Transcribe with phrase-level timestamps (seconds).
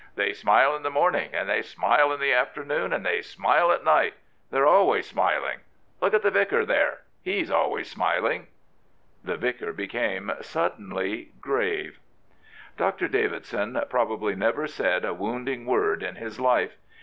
[0.15, 3.83] "They smile in the morning, and they smile in the afternoon, and they smile at
[3.83, 4.15] night.
[4.49, 5.59] They're always smiling.
[6.01, 8.47] Look at the vicar there— he's always smiling,"
[9.23, 11.99] The vicar became suddenly grave.
[12.77, 13.07] Dr.
[13.07, 16.77] Davidson probably never said a wounding word in his life.